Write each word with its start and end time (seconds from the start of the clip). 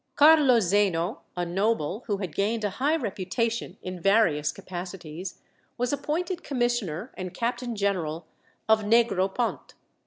Carlo 0.15 0.59
Zeno, 0.59 1.21
a 1.37 1.45
noble, 1.45 2.03
who 2.07 2.17
had 2.17 2.33
gained 2.33 2.63
a 2.63 2.71
high 2.81 2.95
reputation 2.95 3.77
in 3.83 4.01
various 4.01 4.51
capacities, 4.51 5.41
was 5.77 5.93
appointed 5.93 6.41
commissioner 6.43 7.11
and 7.15 7.35
captain 7.35 7.75
general 7.75 8.25
of 8.67 8.83
Negropont. 8.83 9.75